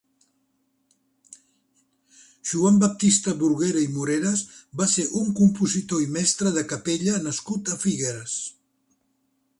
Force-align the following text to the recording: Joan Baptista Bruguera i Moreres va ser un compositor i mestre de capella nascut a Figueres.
Joan 2.51 2.79
Baptista 2.83 3.35
Bruguera 3.43 3.85
i 3.89 3.91
Moreres 3.99 4.43
va 4.81 4.89
ser 4.97 5.07
un 5.21 5.31
compositor 5.43 6.05
i 6.09 6.11
mestre 6.19 6.57
de 6.59 6.67
capella 6.75 7.23
nascut 7.29 7.75
a 7.77 7.79
Figueres. 7.87 8.39